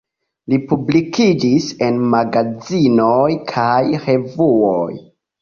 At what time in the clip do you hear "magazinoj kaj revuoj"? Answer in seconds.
2.15-4.91